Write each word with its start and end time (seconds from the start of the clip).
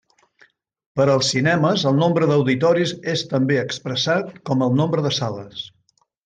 Per 0.99 1.05
als 1.15 1.27
cinemes, 1.35 1.83
el 1.89 1.99
nombre 2.03 2.29
d'auditoris 2.31 2.95
és 3.13 3.23
també 3.35 3.59
expressat 3.65 4.33
com 4.51 4.65
el 4.71 4.75
nombre 4.81 5.05
de 5.09 5.13
sales. 5.21 5.63